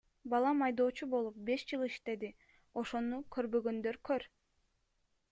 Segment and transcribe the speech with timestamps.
[0.33, 2.29] Балам айдоочу болуп, беш жыл иштеди,
[2.83, 4.25] ошону көрбөгөндөр көр.